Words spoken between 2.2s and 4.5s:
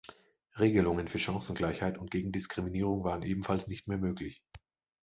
Diskriminierung waren ebenfalls nicht mehr möglich.